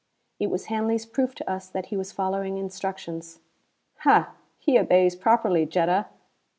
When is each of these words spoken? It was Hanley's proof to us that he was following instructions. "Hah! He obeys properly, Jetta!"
It 0.39 0.47
was 0.49 0.65
Hanley's 0.65 1.05
proof 1.05 1.35
to 1.35 1.47
us 1.47 1.67
that 1.69 1.85
he 1.93 1.95
was 1.95 2.11
following 2.11 2.57
instructions. 2.57 3.37
"Hah! 3.97 4.29
He 4.57 4.79
obeys 4.79 5.15
properly, 5.15 5.67
Jetta!" 5.67 6.07